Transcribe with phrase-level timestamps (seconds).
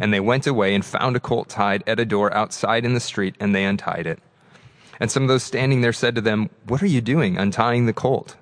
[0.00, 3.00] And they went away and found a colt tied at a door outside in the
[3.00, 4.18] street, and they untied it.
[4.98, 7.92] And some of those standing there said to them, What are you doing, untying the
[7.92, 8.36] colt?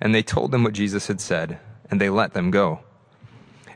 [0.00, 1.58] And they told them what Jesus had said,
[1.90, 2.80] and they let them go.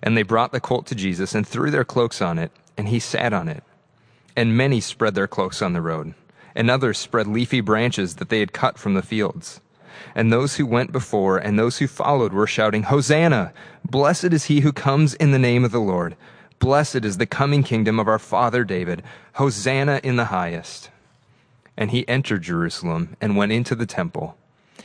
[0.03, 2.99] And they brought the colt to Jesus and threw their cloaks on it, and he
[2.99, 3.63] sat on it.
[4.37, 6.15] And many spread their cloaks on the road,
[6.55, 9.61] and others spread leafy branches that they had cut from the fields.
[10.15, 13.53] And those who went before and those who followed were shouting, Hosanna!
[13.85, 16.17] Blessed is he who comes in the name of the Lord.
[16.61, 19.03] Blessed is the coming kingdom of our father David.
[19.35, 20.91] Hosanna in the highest.
[21.75, 24.37] And he entered Jerusalem and went into the temple.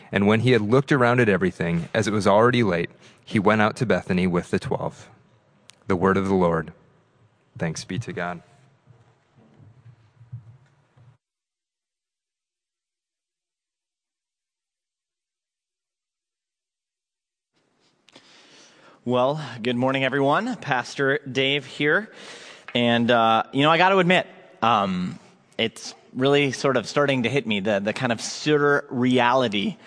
[0.09, 2.89] And when he had looked around at everything, as it was already late,
[3.25, 5.09] he went out to Bethany with the twelve.
[5.87, 6.71] The word of the Lord.
[7.57, 8.41] Thanks be to God.
[19.07, 20.55] Well, good morning, everyone.
[20.55, 22.09] Pastor Dave here.
[22.73, 24.25] And, uh, you know, I got to admit,
[24.63, 25.19] um,
[25.59, 29.77] it's really sort of starting to hit me the, the kind of surreality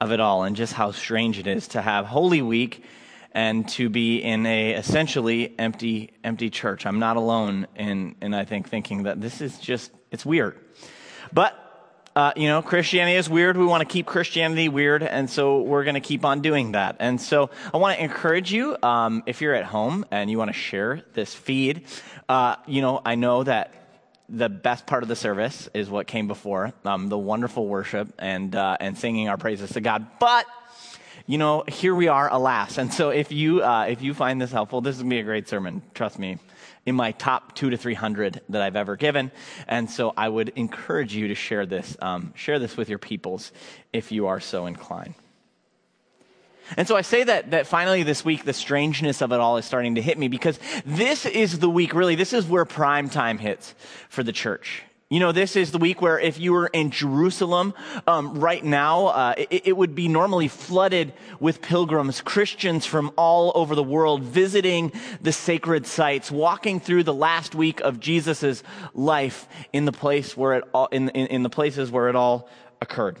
[0.00, 2.82] of it all and just how strange it is to have Holy Week
[3.30, 6.84] and to be in a essentially empty, empty church.
[6.84, 10.58] I'm not alone in, in I think, thinking that this is just, it's weird.
[11.32, 11.63] But
[12.16, 13.56] uh, you know, Christianity is weird.
[13.56, 16.96] We want to keep Christianity weird, and so we're going to keep on doing that.
[17.00, 20.50] And so I want to encourage you, um, if you're at home and you want
[20.50, 21.86] to share this feed,
[22.28, 23.74] uh, you know, I know that
[24.28, 28.54] the best part of the service is what came before, um, the wonderful worship and
[28.54, 30.06] uh, and singing our praises to God.
[30.18, 30.46] But
[31.26, 32.78] you know, here we are, alas.
[32.78, 35.24] And so if you uh, if you find this helpful, this is gonna be a
[35.24, 35.82] great sermon.
[35.94, 36.38] Trust me
[36.86, 39.30] in my top two to 300 that I've ever given.
[39.66, 43.52] And so I would encourage you to share this, um, share this with your peoples
[43.92, 45.14] if you are so inclined.
[46.76, 49.64] And so I say that, that finally this week, the strangeness of it all is
[49.64, 53.38] starting to hit me because this is the week, really, this is where prime time
[53.38, 53.74] hits
[54.08, 54.82] for the church.
[55.10, 57.74] You know, this is the week where if you were in Jerusalem
[58.06, 63.52] um, right now, uh, it, it, would be normally flooded with pilgrims, Christians from all
[63.54, 68.62] over the world visiting the sacred sites, walking through the last week of Jesus'
[68.94, 72.48] life in the place where it all, in, in, in the places where it all
[72.80, 73.18] occurred.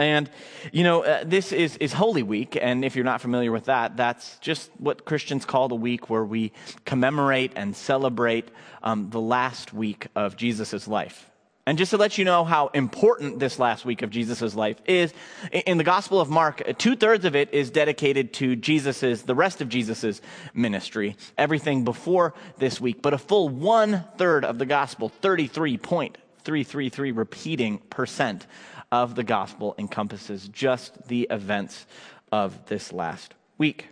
[0.00, 0.30] And,
[0.72, 2.56] you know, uh, this is, is Holy Week.
[2.58, 6.24] And if you're not familiar with that, that's just what Christians call the week where
[6.24, 6.52] we
[6.86, 8.48] commemorate and celebrate
[8.82, 11.30] um, the last week of Jesus' life.
[11.66, 15.12] And just to let you know how important this last week of Jesus' life is,
[15.52, 19.60] in the Gospel of Mark, two thirds of it is dedicated to Jesus's, the rest
[19.60, 20.22] of Jesus'
[20.54, 23.02] ministry, everything before this week.
[23.02, 28.46] But a full one third of the Gospel, 33.333 repeating percent
[28.92, 31.86] of the gospel encompasses just the events
[32.32, 33.88] of this last week.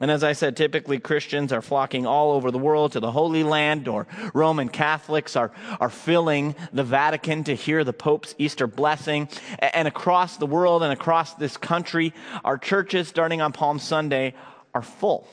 [0.00, 3.44] And as I said, typically Christians are flocking all over the world to the Holy
[3.44, 9.28] Land, or Roman Catholics are, are filling the Vatican to hear the Pope's Easter blessing.
[9.58, 14.32] And across the world and across this country, our churches, starting on Palm Sunday,
[14.74, 15.28] are full,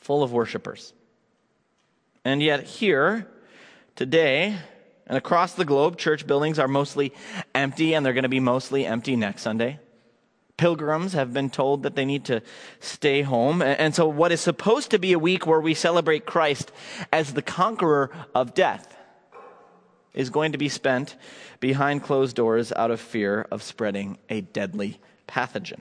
[0.00, 0.92] full of worshipers.
[2.24, 3.28] And yet, here,
[3.94, 4.56] today,
[5.10, 7.12] and across the globe, church buildings are mostly
[7.52, 9.80] empty, and they're going to be mostly empty next Sunday.
[10.56, 12.42] Pilgrims have been told that they need to
[12.78, 13.60] stay home.
[13.60, 16.70] And so, what is supposed to be a week where we celebrate Christ
[17.12, 18.96] as the conqueror of death
[20.14, 21.16] is going to be spent
[21.58, 25.80] behind closed doors out of fear of spreading a deadly pathogen.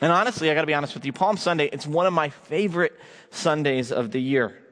[0.00, 2.30] And honestly, I got to be honest with you, Palm Sunday, it's one of my
[2.30, 2.98] favorite
[3.28, 4.63] Sundays of the year.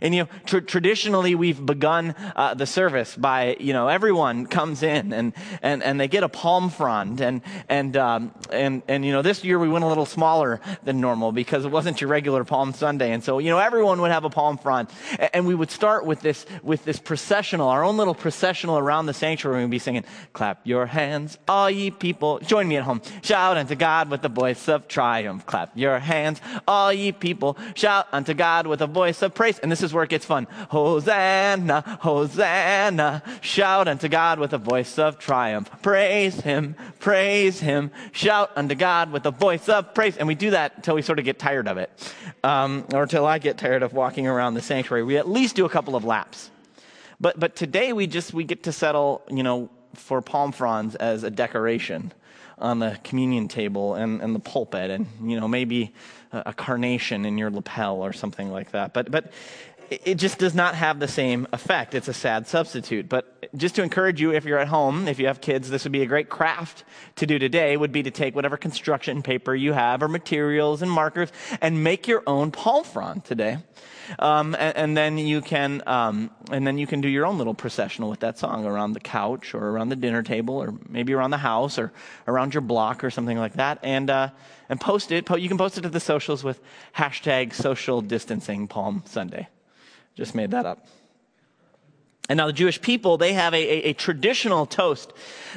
[0.00, 4.82] And you know, tr- traditionally we've begun uh, the service by you know everyone comes
[4.82, 9.12] in and and, and they get a palm frond and and um, and and you
[9.12, 12.44] know this year we went a little smaller than normal because it wasn't your regular
[12.44, 13.12] Palm Sunday.
[13.12, 14.88] And so you know everyone would have a palm frond.
[15.18, 19.06] And, and we would start with this with this processional our own little processional around
[19.06, 19.62] the sanctuary.
[19.62, 22.38] And we'd be singing clap your hands all ye people.
[22.38, 23.02] Join me at home.
[23.22, 25.44] Shout unto God with the voice of triumph.
[25.46, 27.58] Clap your hands all ye people.
[27.74, 29.58] Shout unto God with a voice of praise.
[29.58, 30.46] And this is where it gets fun.
[30.68, 35.70] Hosanna, Hosanna, shout unto God with a voice of triumph.
[35.80, 40.18] Praise him, praise him, shout unto God with a voice of praise.
[40.18, 41.90] And we do that until we sort of get tired of it.
[42.44, 45.02] Um, or until I get tired of walking around the sanctuary.
[45.02, 46.50] We at least do a couple of laps.
[47.18, 51.22] But, but today we just, we get to settle, you know, for palm fronds as
[51.22, 52.12] a decoration
[52.58, 55.94] on the communion table and, and the pulpit and, you know, maybe
[56.32, 58.94] a, carnation in your lapel or something like that.
[58.94, 59.32] But, but
[60.04, 61.94] it just does not have the same effect.
[61.94, 63.08] It's a sad substitute.
[63.08, 65.92] But just to encourage you, if you're at home, if you have kids, this would
[65.92, 66.84] be a great craft
[67.16, 70.90] to do today, would be to take whatever construction paper you have or materials and
[70.90, 71.30] markers
[71.60, 73.58] and make your own palm frond today.
[74.18, 77.54] Um, and, and, then you can, um, and then you can do your own little
[77.54, 81.30] processional with that song around the couch or around the dinner table or maybe around
[81.30, 81.92] the house or
[82.26, 83.78] around your block or something like that.
[83.82, 84.30] And, uh,
[84.68, 85.28] and post it.
[85.30, 86.60] You can post it to the socials with
[86.96, 89.48] hashtag social distancing Palm Sunday.
[90.14, 90.86] Just made that up.
[92.28, 95.12] And now the Jewish people, they have a, a, a, traditional toast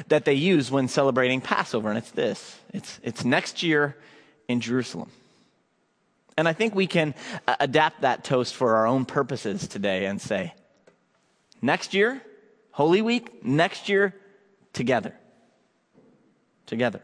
[0.08, 2.58] that they use when celebrating Passover, and it's this.
[2.74, 3.96] It's, it's next year
[4.48, 5.10] in Jerusalem.
[6.36, 7.14] And I think we can
[7.46, 10.54] uh, adapt that toast for our own purposes today and say,
[11.62, 12.20] next year,
[12.72, 14.14] Holy Week, next year,
[14.72, 15.14] together.
[16.66, 17.00] Together.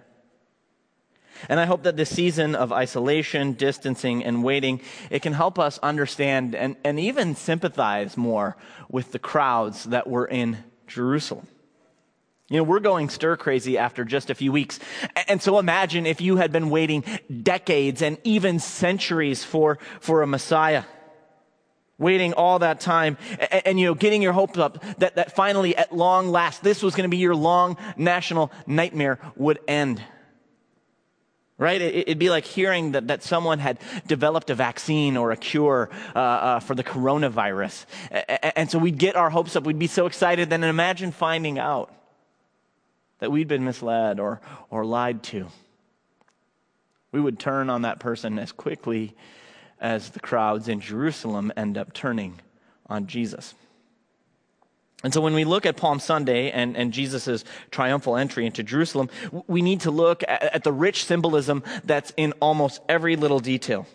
[1.49, 4.81] And I hope that this season of isolation, distancing, and waiting,
[5.11, 8.56] it can help us understand and, and even sympathize more
[8.88, 11.46] with the crowds that were in Jerusalem.
[12.49, 14.79] You know, we're going stir crazy after just a few weeks.
[15.26, 17.02] And so imagine if you had been waiting
[17.43, 20.84] decades and even centuries for, for a Messiah.
[21.99, 25.76] Waiting all that time and, and, you know, getting your hopes up that, that finally
[25.76, 30.02] at long last, this was going to be your long national nightmare would end
[31.62, 31.80] right?
[31.80, 33.78] It'd be like hearing that, that someone had
[34.08, 37.86] developed a vaccine or a cure uh, uh, for the coronavirus.
[38.56, 39.62] And so we'd get our hopes up.
[39.62, 40.50] We'd be so excited.
[40.50, 41.94] Then imagine finding out
[43.20, 45.46] that we'd been misled or, or lied to.
[47.12, 49.14] We would turn on that person as quickly
[49.80, 52.40] as the crowds in Jerusalem end up turning
[52.86, 53.54] on Jesus.
[55.02, 59.10] And so when we look at Palm Sunday and, and Jesus' triumphal entry into Jerusalem,
[59.46, 63.87] we need to look at, at the rich symbolism that's in almost every little detail.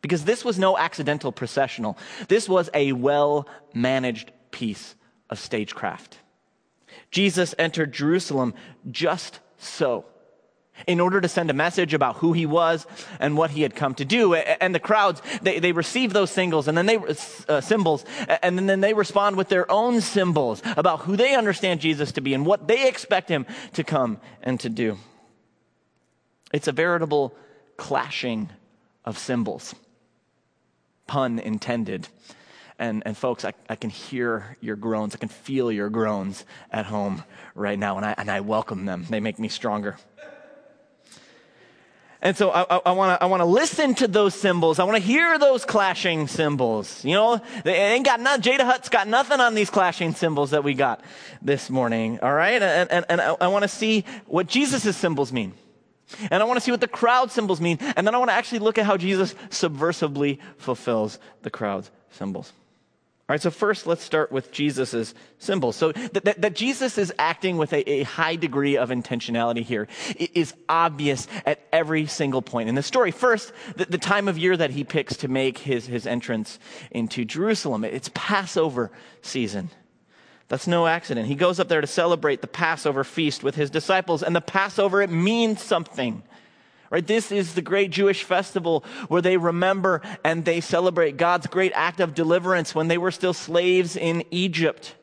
[0.00, 1.96] Because this was no accidental processional.
[2.26, 4.96] This was a well managed piece
[5.30, 6.18] of stagecraft.
[7.10, 8.54] Jesus entered Jerusalem
[8.90, 10.04] just so
[10.86, 12.86] in order to send a message about who he was
[13.20, 14.34] and what he had come to do.
[14.34, 16.98] And the crowds, they, they receive those symbols and then they,
[17.48, 18.04] uh, symbols,
[18.42, 22.34] and then they respond with their own symbols about who they understand Jesus to be
[22.34, 24.98] and what they expect him to come and to do.
[26.52, 27.34] It's a veritable
[27.76, 28.50] clashing
[29.04, 29.74] of symbols.
[31.06, 32.08] Pun intended.
[32.78, 35.14] And, and folks, I, I can hear your groans.
[35.14, 37.22] I can feel your groans at home
[37.54, 39.06] right now, and I, and I welcome them.
[39.08, 39.96] They make me stronger.
[42.24, 44.78] And so I, I want to I want to listen to those symbols.
[44.78, 47.04] I want to hear those clashing symbols.
[47.04, 48.40] You know, they ain't got none.
[48.40, 51.00] Jada Hutt's got nothing on these clashing symbols that we got
[51.42, 52.20] this morning.
[52.20, 55.52] All right, and and, and I, I want to see what Jesus' symbols mean,
[56.30, 58.34] and I want to see what the crowd symbols mean, and then I want to
[58.34, 62.52] actually look at how Jesus subversively fulfills the crowd's symbols.
[63.28, 65.76] All right, so first let's start with Jesus' symbols.
[65.76, 69.86] So that, that, that, Jesus is acting with a, a high degree of intentionality here
[70.16, 73.12] is obvious at every single point in the story.
[73.12, 76.58] First, the, the time of year that he picks to make his, his entrance
[76.90, 77.84] into Jerusalem.
[77.84, 78.90] It's Passover
[79.22, 79.70] season.
[80.48, 81.28] That's no accident.
[81.28, 85.00] He goes up there to celebrate the Passover feast with his disciples, and the Passover,
[85.00, 86.24] it means something.
[86.92, 87.06] Right?
[87.06, 92.00] This is the great Jewish festival where they remember and they celebrate God's great act
[92.00, 94.94] of deliverance when they were still slaves in Egypt.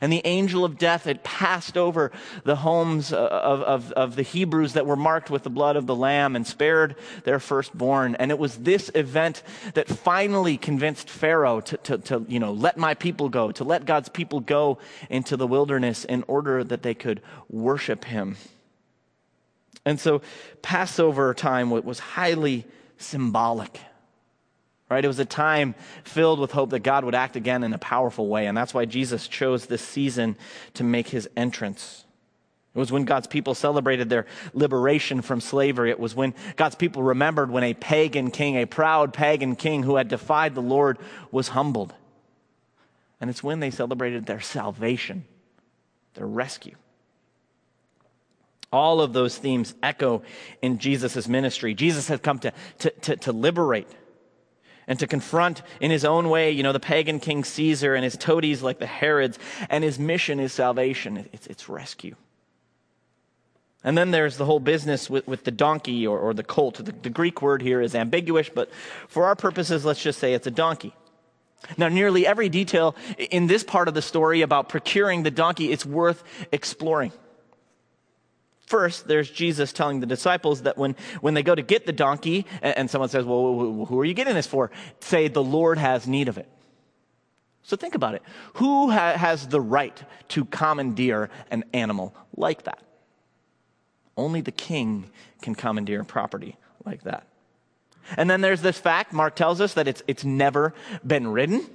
[0.00, 2.10] And the angel of death had passed over
[2.42, 5.86] the homes uh, of, of, of, the Hebrews that were marked with the blood of
[5.86, 8.16] the Lamb and spared their firstborn.
[8.16, 9.44] And it was this event
[9.74, 13.84] that finally convinced Pharaoh to, to, to, you know, let my people go, to let
[13.84, 18.36] God's people go into the wilderness in order that they could worship him.
[19.84, 20.22] And so
[20.62, 22.66] Passover time was highly
[22.98, 23.80] symbolic.
[24.90, 25.04] Right?
[25.04, 28.26] It was a time filled with hope that God would act again in a powerful
[28.26, 28.46] way.
[28.46, 30.36] And that's why Jesus chose this season
[30.74, 32.04] to make his entrance.
[32.74, 35.90] It was when God's people celebrated their liberation from slavery.
[35.90, 39.96] It was when God's people remembered when a pagan king, a proud pagan king who
[39.96, 40.98] had defied the Lord,
[41.30, 41.94] was humbled.
[43.20, 45.24] And it's when they celebrated their salvation,
[46.14, 46.76] their rescue.
[48.72, 50.22] All of those themes echo
[50.62, 51.74] in Jesus' ministry.
[51.74, 53.88] Jesus has come to, to, to, to liberate.
[54.90, 58.16] and to confront in his own way, you know, the pagan king Caesar and his
[58.16, 61.28] toadies like the Herods, and his mission is salvation.
[61.32, 62.16] It's, it's rescue.
[63.84, 66.84] And then there's the whole business with, with the donkey or, or the colt.
[66.84, 68.68] The, the Greek word here is ambiguous, but
[69.06, 70.92] for our purposes, let's just say it's a donkey.
[71.78, 75.86] Now, nearly every detail in this part of the story about procuring the donkey, it's
[75.86, 77.12] worth exploring.
[78.70, 82.46] First, there's Jesus telling the disciples that when, when they go to get the donkey,
[82.62, 84.70] and, and someone says, Well, who are you getting this for?
[85.00, 86.48] Say, the Lord has need of it.
[87.64, 88.22] So think about it.
[88.54, 92.80] Who ha- has the right to commandeer an animal like that?
[94.16, 95.10] Only the king
[95.42, 97.26] can commandeer property like that.
[98.16, 100.74] And then there's this fact, Mark tells us that it's, it's never
[101.04, 101.68] been ridden.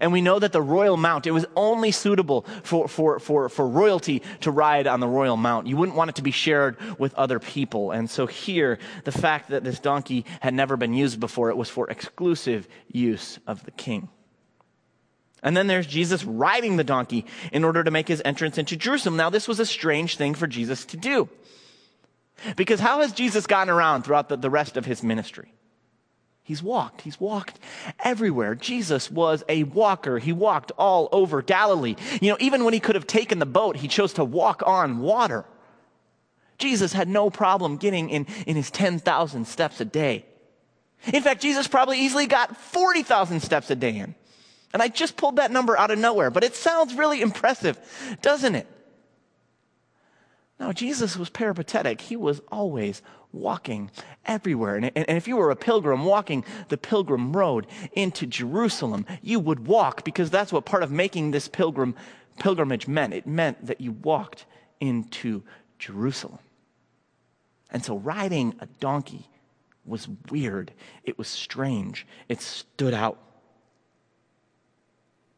[0.00, 3.66] And we know that the royal mount, it was only suitable for, for, for, for
[3.66, 5.66] royalty to ride on the royal mount.
[5.66, 7.90] You wouldn't want it to be shared with other people.
[7.90, 11.70] And so here, the fact that this donkey had never been used before, it was
[11.70, 14.08] for exclusive use of the king.
[15.42, 19.16] And then there's Jesus riding the donkey in order to make his entrance into Jerusalem.
[19.16, 21.28] Now, this was a strange thing for Jesus to do.
[22.56, 25.52] Because how has Jesus gotten around throughout the, the rest of his ministry?
[26.48, 27.02] He's walked.
[27.02, 27.58] He's walked
[28.02, 28.54] everywhere.
[28.54, 30.18] Jesus was a walker.
[30.18, 31.94] He walked all over Galilee.
[32.22, 35.00] You know, even when he could have taken the boat, he chose to walk on
[35.00, 35.44] water.
[36.56, 40.24] Jesus had no problem getting in, in his 10,000 steps a day.
[41.12, 44.14] In fact, Jesus probably easily got 40,000 steps a day in.
[44.72, 47.78] And I just pulled that number out of nowhere, but it sounds really impressive,
[48.22, 48.66] doesn't it?
[50.60, 52.00] No, Jesus was peripatetic.
[52.00, 53.00] He was always
[53.32, 53.90] walking
[54.26, 54.76] everywhere.
[54.76, 59.66] And, and, if you were a pilgrim walking the pilgrim road into Jerusalem, you would
[59.66, 61.94] walk because that's what part of making this pilgrim
[62.38, 63.14] pilgrimage meant.
[63.14, 64.46] It meant that you walked
[64.80, 65.42] into
[65.78, 66.38] Jerusalem.
[67.70, 69.28] And so riding a donkey
[69.84, 70.72] was weird.
[71.04, 72.06] It was strange.
[72.28, 73.18] It stood out.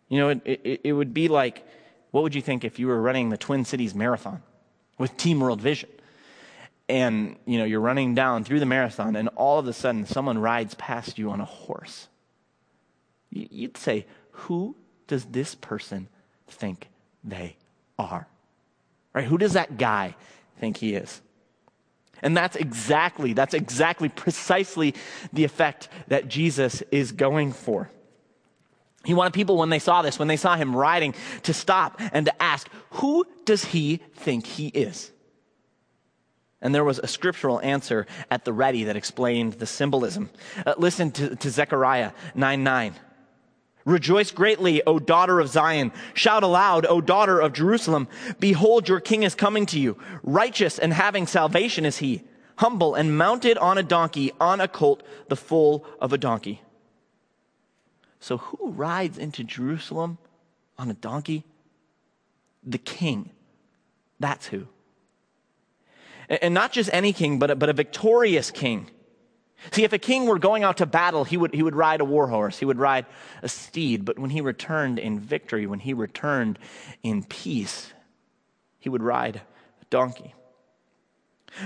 [0.09, 1.67] You know, it, it, it would be like,
[2.11, 4.43] what would you think if you were running the Twin Cities Marathon?
[5.01, 5.89] With Team World Vision.
[6.89, 10.39] And, you know, you're running down through the marathon and all of a sudden someone
[10.39, 12.09] rides past you on a horse.
[13.31, 14.77] You'd say, who
[15.07, 16.09] does this person
[16.49, 16.89] think
[17.25, 17.57] they
[17.99, 18.29] are?
[19.15, 19.25] Right?
[19.25, 20.17] Who does that guy
[20.59, 21.23] think he is?
[22.23, 24.95] And that's exactly, that's exactly precisely
[25.33, 27.91] the effect that Jesus is going for.
[29.05, 31.15] He wanted people, when they saw this, when they saw him riding,
[31.45, 35.11] to stop and to ask, Who does he think he is?
[36.63, 40.29] And there was a scriptural answer at the ready that explained the symbolism.
[40.67, 42.95] Uh, listen to, to Zechariah 9 9.
[43.87, 45.93] Rejoice greatly, O daughter of Zion.
[46.13, 48.09] Shout aloud, O daughter of Jerusalem.
[48.39, 49.97] Behold, your king is coming to you.
[50.23, 52.23] Righteous and having salvation is he.
[52.57, 56.61] Humble and mounted on a donkey, on a colt, the foal of a donkey.
[58.21, 60.19] So, who rides into Jerusalem
[60.79, 61.45] on a donkey?
[62.63, 63.31] The king.
[64.21, 64.67] That's who.
[66.29, 68.91] And not just any king, but a, but a victorious king.
[69.73, 72.05] See, if a king were going out to battle, he would, he would ride a
[72.05, 73.07] war horse, he would ride
[73.43, 74.05] a steed.
[74.05, 76.59] But when he returned in victory, when he returned
[77.03, 77.93] in peace,
[78.79, 80.35] he would ride a donkey.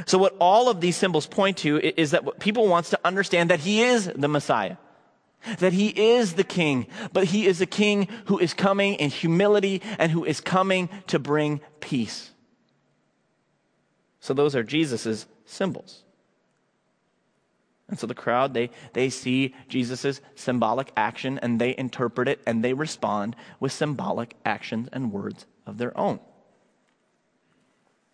[0.06, 3.61] So, what all of these symbols point to is that people wants to understand that
[3.61, 4.76] he is the Messiah
[5.59, 9.83] that he is the king, but he is a king who is coming in humility
[9.99, 12.31] and who is coming to bring peace.
[14.21, 16.03] So those are Jesus's symbols.
[17.89, 22.65] And so the crowd, they, they see Jesus' symbolic action and they interpret it and
[22.65, 26.21] they respond with symbolic actions and words of their own.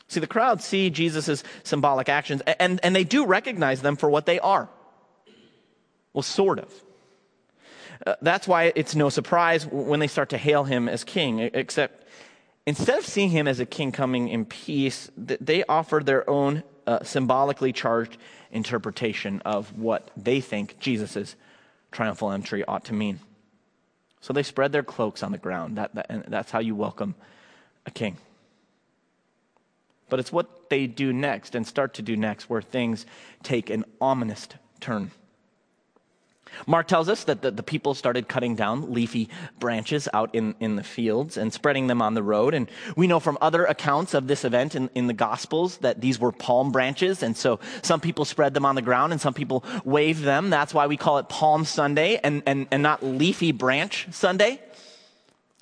[0.09, 4.27] See, the crowd see Jesus' symbolic actions and, and they do recognize them for what
[4.27, 4.69] they are.
[6.13, 6.73] Well, sort of.
[8.07, 12.07] Uh, that's why it's no surprise when they start to hail him as king, except
[12.66, 17.02] instead of seeing him as a king coming in peace, they offer their own uh,
[17.04, 18.16] symbolically charged
[18.50, 21.37] interpretation of what they think Jesus'
[21.92, 23.21] triumphal entry ought to mean.
[24.21, 25.78] So they spread their cloaks on the ground.
[25.78, 27.14] That, that, and that's how you welcome
[27.87, 28.16] a king.
[30.09, 33.07] But it's what they do next and start to do next where things
[33.42, 34.49] take an ominous
[34.80, 35.11] turn.
[36.66, 39.28] Mark tells us that the, the, people started cutting down leafy
[39.59, 42.54] branches out in, in the fields and spreading them on the road.
[42.54, 46.19] And we know from other accounts of this event in, in the Gospels that these
[46.19, 47.23] were palm branches.
[47.23, 50.50] And so some people spread them on the ground and some people waved them.
[50.50, 54.61] That's why we call it Palm Sunday and, and, and not Leafy Branch Sunday.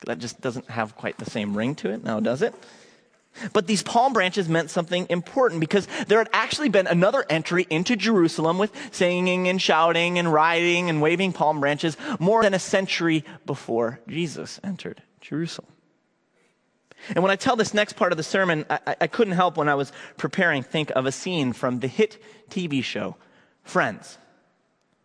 [0.07, 2.55] That just doesn't have quite the same ring to it now, does it?
[3.53, 7.97] But these palm branches meant something important because there had actually been another entry into
[7.97, 13.25] Jerusalem with singing and shouting and riding and waving palm branches more than a century
[13.47, 15.71] before Jesus entered Jerusalem.
[17.11, 19.69] And when I tell this next part of the sermon, I, I couldn't help when
[19.69, 23.17] I was preparing think of a scene from the hit TV show
[23.63, 24.17] Friends.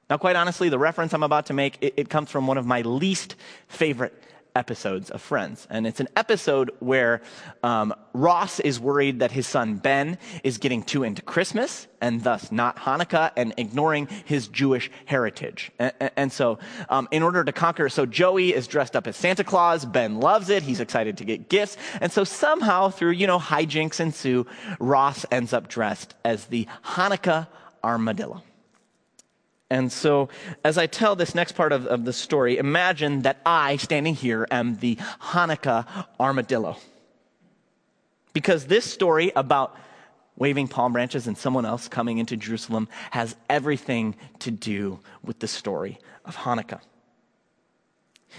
[0.10, 2.66] Now, quite honestly, the reference I'm about to make, it, it comes from one of
[2.66, 3.36] my least
[3.68, 4.14] favorite
[4.56, 5.68] episodes of Friends.
[5.70, 7.22] And it's an episode where
[7.64, 12.52] um, Ross is worried that his son Ben is getting too into Christmas and thus
[12.52, 15.72] not Hanukkah and ignoring his Jewish heritage.
[15.80, 19.44] And, and so, um, in order to conquer, so Joey is dressed up as Santa
[19.44, 19.86] Claus.
[19.86, 20.64] Ben loves it.
[20.64, 21.78] He's excited to get gifts.
[22.02, 24.46] And so, somehow, through, you know, hijinks ensue,
[24.80, 27.48] Ross ends up dressed as the Hanukkah
[27.84, 28.44] armadillo.
[29.74, 30.30] And so,
[30.64, 34.48] as I tell this next part of, of the story, imagine that I, standing here,
[34.52, 36.78] am the Hanukkah armadillo.
[38.34, 39.76] Because this story about
[40.38, 45.48] waving palm branches and someone else coming into Jerusalem has everything to do with the
[45.48, 46.82] story of Hanukkah.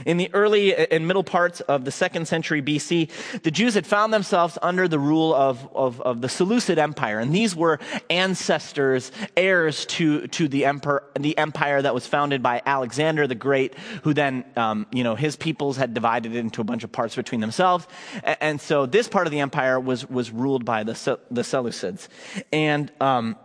[0.05, 3.11] In the early and middle parts of the second century BC,
[3.43, 7.19] the Jews had found themselves under the rule of, of, of, the Seleucid Empire.
[7.19, 7.79] And these were
[8.11, 13.75] ancestors, heirs to, to the, emperor, the empire that was founded by Alexander the Great,
[14.03, 17.15] who then, um, you know, his peoples had divided it into a bunch of parts
[17.15, 17.87] between themselves.
[18.23, 22.09] And, and so this part of the empire was, was ruled by the, the Seleucids.
[22.53, 23.37] And, um,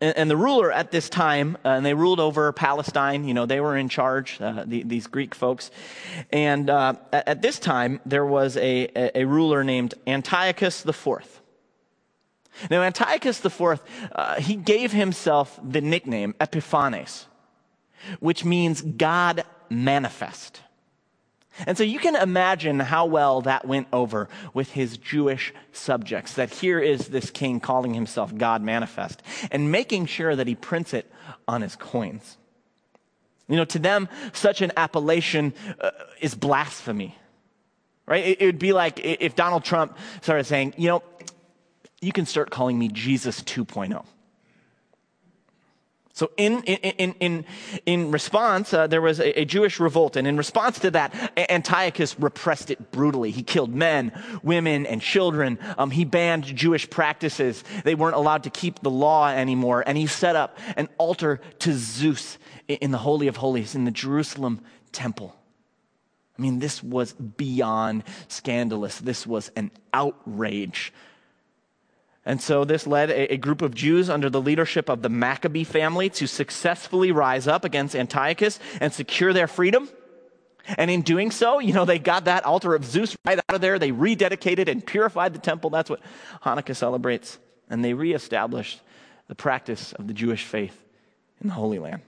[0.00, 3.46] and, and the ruler at this time, uh, and they ruled over Palestine, you know,
[3.46, 5.70] they were in charge, uh, the, these Greek folks.
[6.30, 11.40] And uh, at, at, this time, there was a, a, a ruler named Antiochus IV.
[12.70, 13.80] Now, Antiochus IV,
[14.12, 17.26] uh, he gave himself the nickname Epiphanes,
[18.20, 20.60] which means God manifest.
[21.66, 26.34] And so you can imagine how well that went over with his Jewish subjects.
[26.34, 30.94] That here is this king calling himself God manifest and making sure that he prints
[30.94, 31.10] it
[31.46, 32.36] on his coins.
[33.48, 37.16] You know, to them, such an appellation uh, is blasphemy,
[38.06, 38.24] right?
[38.24, 41.02] It, it would be like if Donald Trump started saying, you know,
[42.00, 44.04] you can start calling me Jesus 2.0.
[46.18, 47.44] So in, in, in,
[47.86, 50.16] in response, uh, there was a, a, Jewish revolt.
[50.16, 51.14] And in response to that,
[51.48, 53.30] Antiochus repressed it brutally.
[53.30, 54.10] He killed men,
[54.42, 55.60] women, and children.
[55.78, 57.62] Um, he banned Jewish practices.
[57.84, 59.84] They weren't allowed to keep the law anymore.
[59.86, 63.92] And he set up an altar to Zeus in the Holy of Holies, in the
[63.92, 65.36] Jerusalem temple.
[66.36, 68.98] I mean, this was beyond scandalous.
[68.98, 70.92] This was an outrage
[72.28, 75.64] and so this led a, a, group of Jews under the leadership of the Maccabee
[75.64, 79.88] family to successfully rise up against Antiochus and secure their freedom.
[80.76, 83.62] And in doing so, you know, they got that altar of Zeus right out of
[83.62, 83.78] there.
[83.78, 85.70] They rededicated and purified the temple.
[85.70, 86.00] That's what
[86.42, 87.38] Hanukkah celebrates.
[87.70, 88.82] And they reestablished
[89.28, 90.78] the practice of the Jewish faith
[91.40, 92.02] in the Holy Land.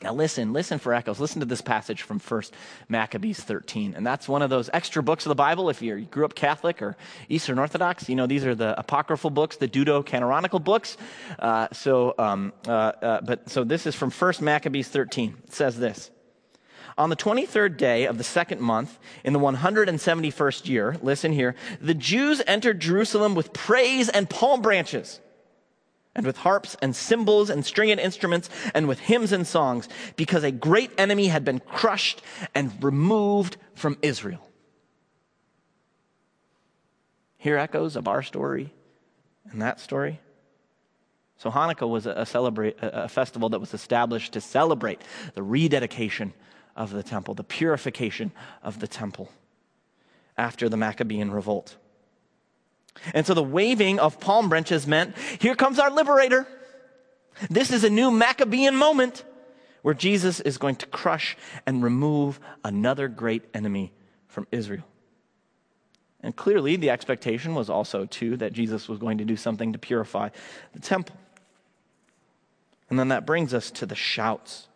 [0.00, 1.18] Now, listen, listen for echoes.
[1.18, 2.42] Listen to this passage from 1
[2.88, 3.94] Maccabees 13.
[3.96, 5.70] And that's one of those extra books of the Bible.
[5.70, 6.96] If you grew up Catholic or
[7.28, 10.96] Eastern Orthodox, you know, these are the apocryphal books, the deuterocanonical books.
[11.38, 15.36] Uh, so, um, uh, uh, but, so this is from 1 Maccabees 13.
[15.44, 16.12] It says this.
[16.96, 21.94] On the 23rd day of the second month, in the 171st year, listen here, the
[21.94, 25.20] Jews entered Jerusalem with praise and palm branches
[26.18, 30.50] and with harps and cymbals and stringed instruments and with hymns and songs, because a
[30.50, 32.20] great enemy had been crushed
[32.56, 34.44] and removed from Israel.
[37.36, 38.74] Here echoes of our story
[39.52, 40.18] and that story.
[41.36, 42.26] So Hanukkah was a,
[42.82, 45.00] a festival that was established to celebrate
[45.34, 46.34] the rededication
[46.74, 49.30] of the temple, the purification of the temple
[50.36, 51.76] after the Maccabean revolt.
[53.14, 56.46] And so the waving of palm branches meant, here comes our liberator.
[57.48, 59.24] This is a new Maccabean moment
[59.82, 63.92] where Jesus is going to crush and remove another great enemy
[64.26, 64.84] from Israel.
[66.20, 69.78] And clearly, the expectation was also, too, that Jesus was going to do something to
[69.78, 70.30] purify
[70.72, 71.16] the temple.
[72.90, 74.66] And then that brings us to the shouts.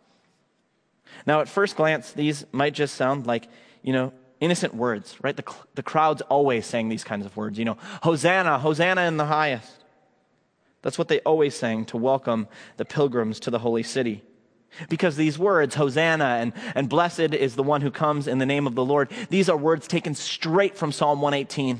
[1.25, 3.49] Now, at first glance, these might just sound like,
[3.81, 5.35] you know, innocent words, right?
[5.35, 9.25] The, the crowd's always saying these kinds of words, you know, Hosanna, Hosanna in the
[9.25, 9.71] highest.
[10.81, 14.21] That's what they always sang to welcome the pilgrims to the holy city.
[14.89, 18.67] Because these words, Hosanna and, and blessed is the one who comes in the name
[18.67, 21.79] of the Lord, these are words taken straight from Psalm 118.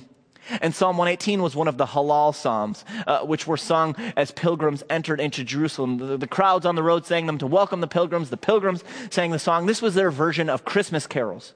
[0.61, 4.83] And Psalm 118 was one of the Hallel Psalms, uh, which were sung as pilgrims
[4.89, 5.97] entered into Jerusalem.
[5.97, 8.29] The, the, crowds on the road sang them to welcome the pilgrims.
[8.29, 9.65] The pilgrims sang the song.
[9.65, 11.53] This was their version of Christmas carols.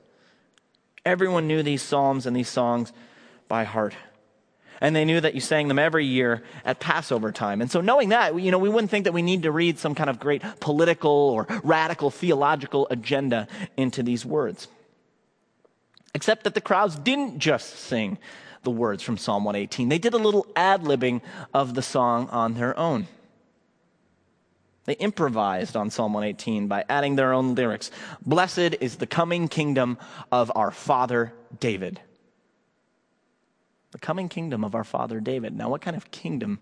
[1.07, 2.91] Everyone knew these psalms and these songs
[3.47, 3.95] by heart.
[4.81, 7.61] And they knew that you sang them every year at Passover time.
[7.61, 9.95] And so knowing that, you know, we wouldn't think that we need to read some
[9.95, 14.67] kind of great political or radical theological agenda into these words.
[16.13, 18.17] Except that the crowds didn't just sing
[18.63, 19.87] the words from Psalm 118.
[19.87, 21.21] They did a little ad libbing
[21.53, 23.07] of the song on their own.
[24.88, 27.91] They improvised on Psalm 118 by adding their own lyrics.
[28.26, 29.97] Blessed is the coming kingdom
[30.32, 32.00] of our father David.
[33.91, 35.56] The coming kingdom of our father David.
[35.56, 36.60] Now, what kind of kingdom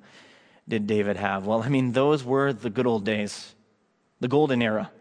[0.68, 1.46] did David have?
[1.46, 3.54] Well, I mean, those were the good old days,
[4.20, 4.92] the golden era,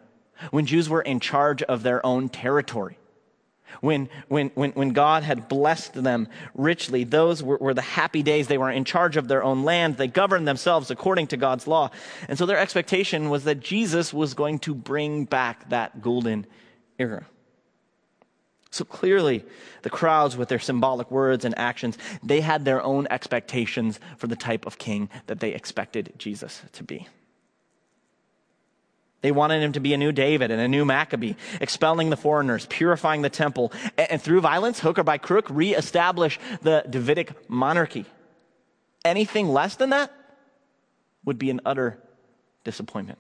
[0.51, 2.99] when Jews were in charge of their own territory.
[3.81, 8.49] When, when, when, when God had blessed them richly, those were, were the happy days.
[8.49, 9.97] They were in charge of their own land.
[9.97, 11.91] They governed themselves according to God's law.
[12.29, 16.47] And so their expectation was that Jesus was going to bring back that golden
[16.99, 17.27] era.
[18.71, 19.45] So clearly,
[19.83, 24.35] the crowds, with their symbolic words and actions, they had their own expectations for the
[24.35, 27.07] type of king that they expected Jesus to be.
[29.25, 32.67] They wanted him to be a new David and a new Maccabee, expelling the foreigners,
[32.67, 38.05] purifying the temple, and, through violence, hook or by crook, reestablish the Davidic monarchy.
[39.03, 40.13] Anything less than that
[41.25, 41.99] would be an utter
[42.65, 43.19] disappointment.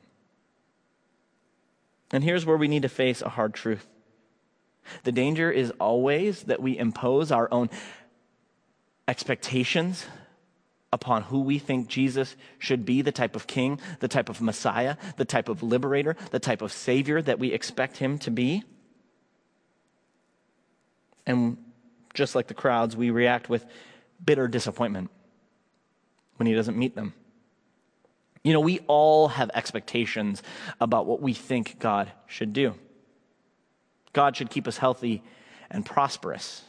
[2.12, 3.86] And here's where we need to face a hard truth.
[5.04, 7.70] The danger is always that we impose our own
[9.08, 10.04] expectations
[10.94, 14.96] upon who we think Jesus should be the type of king, the type of Messiah,
[15.16, 18.62] the type of liberator, the type of savior that we expect him to be.
[21.26, 21.58] And
[22.14, 23.66] just like the crowds, we react with
[24.24, 25.10] bitter disappointment
[26.36, 27.12] when he doesn't meet them.
[28.44, 30.44] You know, we all have expectations
[30.80, 32.76] about what we think God should do.
[34.12, 35.24] God should keep us healthy
[35.70, 36.62] and prosperous.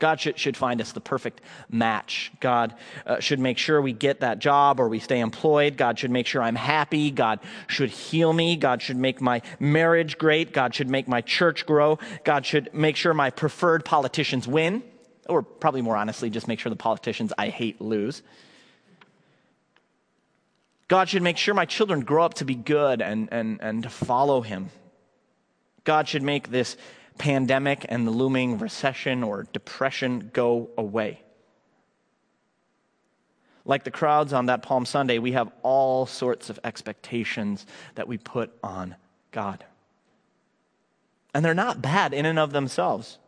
[0.00, 2.32] God should, should find us the perfect match.
[2.40, 2.74] God
[3.06, 5.76] uh, should make sure we get that job or we stay employed.
[5.76, 7.10] God should make sure I'm happy.
[7.10, 8.56] God should heal me.
[8.56, 10.52] God should make my marriage great.
[10.52, 11.98] God should make my church grow.
[12.24, 14.82] God should make sure my preferred politicians win.
[15.28, 18.22] Or probably more honestly, just make sure the politicians I hate lose.
[20.88, 23.90] God should make sure my children grow up to be good and, and, and to
[23.90, 24.70] follow Him.
[25.84, 26.76] God should make this
[27.20, 31.22] pandemic and the looming recession or depression go away.
[33.66, 38.16] Like the crowds on that Palm Sunday, we have all sorts of expectations that we
[38.16, 38.96] put on
[39.32, 39.62] God.
[41.34, 43.18] And they're not bad in and of themselves.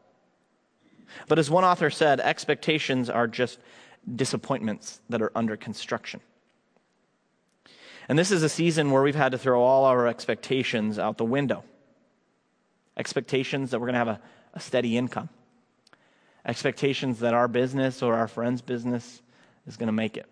[1.29, 3.59] But as one author said, expectations are just
[4.17, 6.21] disappointments that are under construction.
[8.09, 11.27] And this is a season where we've had to throw all our expectations out the
[11.27, 11.63] window
[12.97, 14.21] expectations that we're going to have a,
[14.55, 15.29] a steady income,
[16.47, 19.23] expectations that our business or our friend's business
[19.67, 20.27] is going to make it,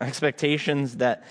[0.00, 1.24] expectations that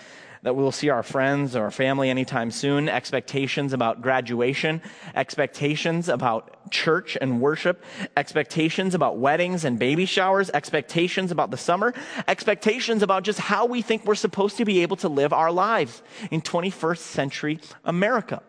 [0.46, 4.80] that we'll see our friends or our family anytime soon, expectations about graduation,
[5.16, 7.84] expectations about church and worship,
[8.16, 11.96] expectations about weddings and baby showers, expectations about the summer,
[12.28, 16.04] expectations about just how we think we're supposed to be able to live our lives
[16.30, 18.44] in 21st century America.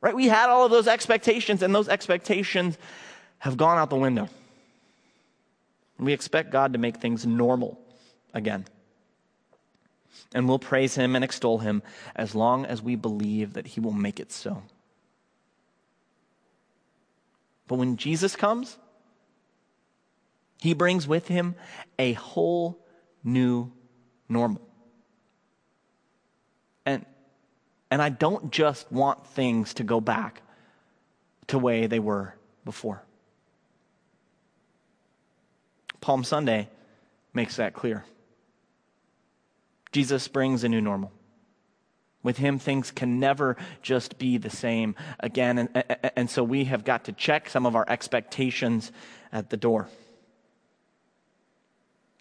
[0.00, 0.14] Right?
[0.14, 2.78] We had all of those expectations, and those expectations
[3.38, 4.28] have gone out the window.
[5.98, 7.78] We expect God to make things normal
[8.32, 8.64] again.
[10.34, 11.82] And we'll praise Him and extol Him
[12.16, 14.62] as long as we believe that He will make it so.
[17.68, 18.78] But when Jesus comes,
[20.60, 21.54] He brings with Him
[21.98, 22.78] a whole
[23.22, 23.70] new
[24.28, 24.62] normal.
[26.86, 27.04] And
[27.90, 30.42] and I don't just want things to go back
[31.48, 33.02] to the way they were before.
[36.00, 36.68] Palm Sunday
[37.34, 38.04] makes that clear.
[39.92, 41.12] Jesus brings a new normal.
[42.22, 45.58] With him, things can never just be the same again.
[45.58, 48.92] And, and, so we have got to check some of our expectations
[49.32, 49.88] at the door.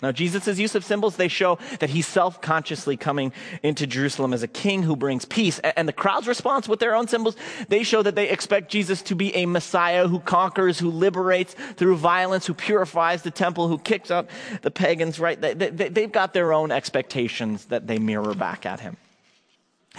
[0.01, 3.33] Now, Jesus' use of symbols, they show that he's self consciously coming
[3.63, 5.59] into Jerusalem as a king who brings peace.
[5.59, 7.35] And the crowd's response with their own symbols,
[7.67, 11.97] they show that they expect Jesus to be a Messiah who conquers, who liberates through
[11.97, 14.29] violence, who purifies the temple, who kicks out
[14.61, 15.39] the pagans, right?
[15.39, 18.95] They, they, they've got their own expectations that they mirror back at him.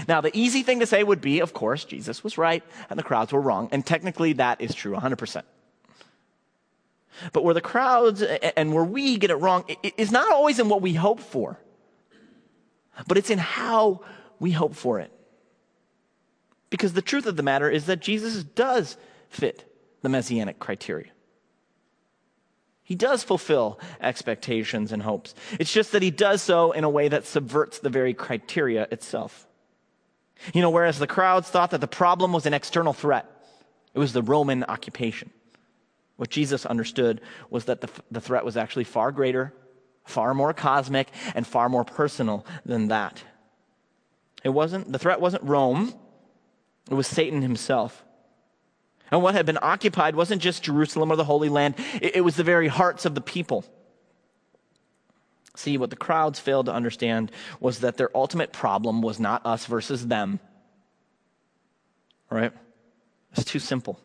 [0.09, 3.03] Now, the easy thing to say would be, of course, Jesus was right and the
[3.03, 3.69] crowds were wrong.
[3.71, 5.43] And technically, that is true 100%.
[7.33, 9.65] But where the crowds and where we get it wrong
[9.97, 11.59] is not always in what we hope for,
[13.07, 14.03] but it's in how
[14.39, 15.13] we hope for it.
[16.71, 18.97] Because the truth of the matter is that Jesus does
[19.29, 19.71] fit
[20.03, 21.11] the messianic criteria.
[22.83, 25.35] He does fulfill expectations and hopes.
[25.61, 29.47] It's just that he does so in a way that subverts the very criteria itself.
[30.55, 33.27] You know, whereas the crowds thought that the problem was an external threat,
[33.95, 35.31] it was the Roman occupation.
[36.21, 39.55] What Jesus understood was that the, the threat was actually far greater,
[40.05, 43.23] far more cosmic, and far more personal than that.
[44.45, 45.95] It wasn't, the threat wasn't Rome,
[46.91, 48.05] it was Satan himself.
[49.11, 52.37] And what had been occupied wasn't just Jerusalem or the Holy Land, it, it was
[52.37, 53.65] the very hearts of the people.
[55.57, 59.65] See, what the crowds failed to understand was that their ultimate problem was not us
[59.65, 60.39] versus them.
[62.29, 62.53] Right?
[63.33, 63.99] It's too simple.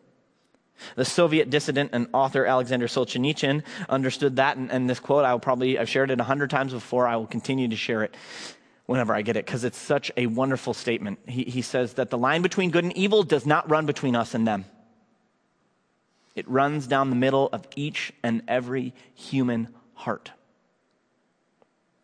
[0.94, 5.40] The Soviet dissident and author Alexander Solzhenitsyn understood that, and, and this quote, I will
[5.40, 8.14] probably, I've shared it a hundred times before, I will continue to share it
[8.86, 11.18] whenever I get it, because it's such a wonderful statement.
[11.26, 14.34] He, he says that the line between good and evil does not run between us
[14.34, 14.64] and them.
[16.36, 20.30] It runs down the middle of each and every human heart.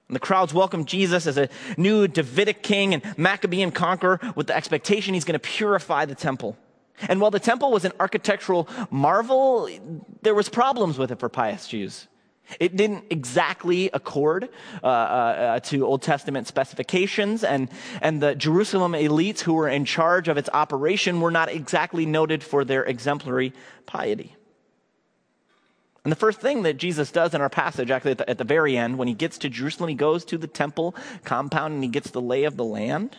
[0.08, 4.56] And the crowds welcome Jesus as a new Davidic king and Maccabean conqueror with the
[4.56, 6.56] expectation he's going to purify the temple.
[7.08, 9.68] And while the temple was an architectural marvel,
[10.22, 12.06] there was problems with it for pious Jews.
[12.60, 14.48] It didn't exactly accord
[14.82, 20.28] uh, uh, to Old Testament specifications, and, and the Jerusalem elites who were in charge
[20.28, 23.52] of its operation were not exactly noted for their exemplary
[23.86, 24.36] piety.
[26.04, 28.44] And the first thing that Jesus does in our passage, actually at the, at the
[28.44, 31.88] very end, when he gets to Jerusalem, he goes to the temple compound and he
[31.88, 33.16] gets the lay of the land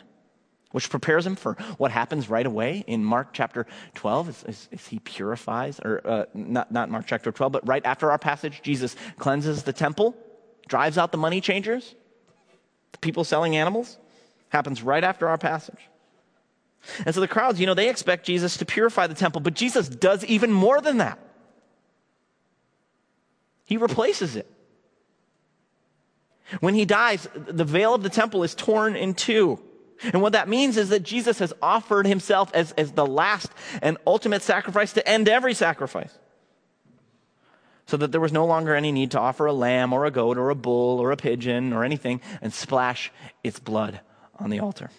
[0.73, 4.87] which prepares him for what happens right away in Mark chapter 12 as, as, as
[4.87, 8.95] he purifies, or uh, not, not Mark chapter 12, but right after our passage, Jesus
[9.19, 10.15] cleanses the temple,
[10.67, 11.93] drives out the money changers,
[12.91, 13.97] the people selling animals.
[14.49, 15.79] Happens right after our passage.
[17.05, 19.87] And so the crowds, you know, they expect Jesus to purify the temple, but Jesus
[19.87, 21.19] does even more than that.
[23.65, 24.49] He replaces it.
[26.59, 29.59] When he dies, the veil of the temple is torn in two.
[30.01, 33.51] And what that means is that Jesus has offered himself as, as the last
[33.81, 36.17] and ultimate sacrifice to end every sacrifice.
[37.85, 40.37] So that there was no longer any need to offer a lamb or a goat
[40.37, 43.11] or a bull or a pigeon or anything and splash
[43.43, 43.99] its blood
[44.39, 44.89] on the altar.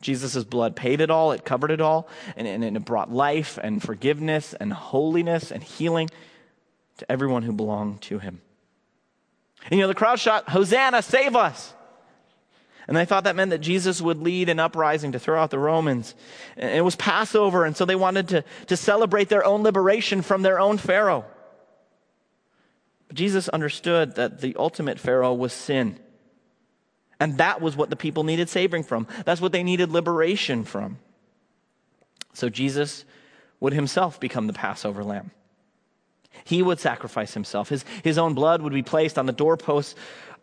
[0.00, 3.82] Jesus' blood paid it all, it covered it all, and, and it brought life and
[3.82, 6.08] forgiveness and holiness and healing
[6.96, 8.40] to everyone who belonged to him.
[9.64, 11.74] And you know, the crowd shot, Hosanna, save us!
[12.90, 15.60] And they thought that meant that Jesus would lead an uprising to throw out the
[15.60, 16.16] Romans.
[16.56, 20.58] It was Passover, and so they wanted to, to celebrate their own liberation from their
[20.58, 21.24] own Pharaoh.
[23.06, 26.00] But Jesus understood that the ultimate Pharaoh was sin.
[27.20, 29.06] And that was what the people needed saving from.
[29.24, 30.98] That's what they needed liberation from.
[32.32, 33.04] So Jesus
[33.60, 35.30] would himself become the Passover lamb.
[36.44, 37.68] He would sacrifice himself.
[37.68, 39.94] His, his own blood would be placed on the doorposts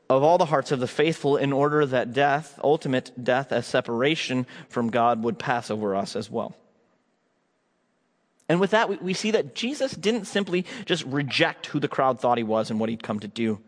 [0.10, 4.48] of all the hearts of the faithful in order that death, ultimate death as separation
[4.70, 6.56] from God, would pass over us as well.
[8.50, 12.20] And with that, we, we, see that Jesus didn't simply just reject who the crowd
[12.20, 13.60] thought he was and what he'd come to do.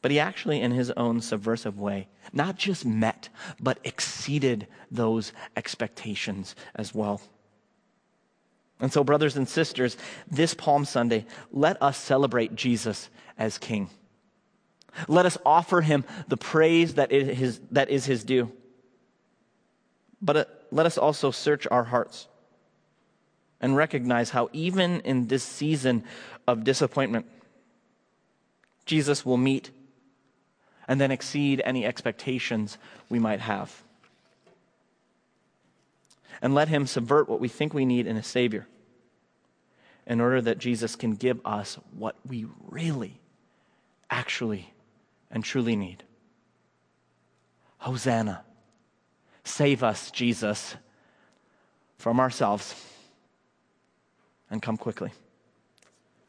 [0.00, 3.28] But he actually, in his own subversive way, not just met,
[3.60, 7.20] but exceeded those expectations as well.
[8.80, 9.96] And so, brothers and sisters,
[10.28, 13.88] this Palm Sunday, let us celebrate Jesus as King.
[15.08, 18.52] Let us offer him the praise that is his, that is his due.
[20.20, 22.28] But uh, let us also search our hearts
[23.60, 26.04] and recognize how, even in this season
[26.46, 27.26] of disappointment,
[28.86, 29.70] Jesus will meet
[30.88, 32.76] and then exceed any expectations
[33.08, 33.82] we might have.
[36.40, 38.66] And let him subvert what we think we need in a Savior
[40.06, 43.20] in order that Jesus can give us what we really,
[44.10, 44.71] actually
[45.32, 46.04] and truly need.
[47.78, 48.44] Hosanna.
[49.44, 50.76] Save us, Jesus,
[51.96, 52.74] from ourselves
[54.50, 55.10] and come quickly.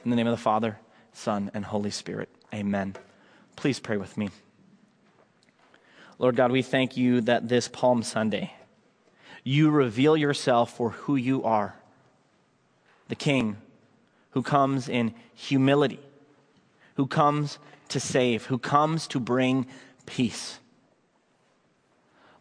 [0.04, 0.80] In the name of the Father,
[1.12, 2.96] Son, and Holy Spirit, amen.
[3.56, 4.30] Please pray with me.
[6.18, 8.54] Lord God, we thank you that this Palm Sunday,
[9.44, 11.76] you reveal yourself for who you are
[13.10, 13.58] the King
[14.32, 16.00] who comes in humility,
[16.96, 17.60] who comes
[17.94, 19.66] to save, who comes to bring
[20.06, 20.60] peace.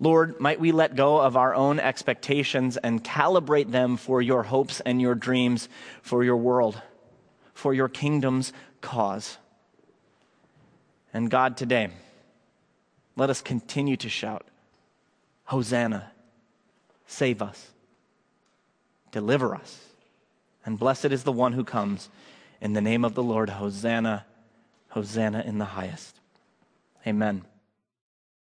[0.01, 4.81] Lord, might we let go of our own expectations and calibrate them for your hopes
[4.81, 5.69] and your dreams,
[6.03, 6.83] for your world,
[7.55, 9.39] for your kingdom's cause.
[11.15, 11.91] And God, today,
[13.15, 14.45] let us continue to shout,
[15.45, 16.11] Hosanna,
[17.07, 17.71] save us,
[19.13, 19.87] deliver us,
[20.65, 22.09] and blessed is the one who comes
[22.61, 24.25] In the name of the Lord, Hosanna,
[24.93, 26.21] Hosanna in the highest.
[27.07, 27.47] Amen.